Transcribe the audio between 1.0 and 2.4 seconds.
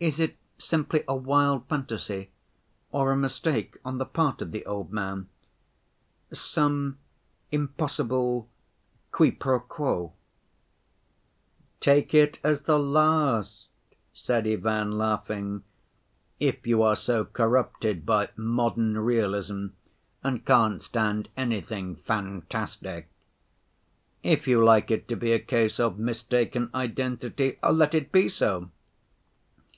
a wild fantasy,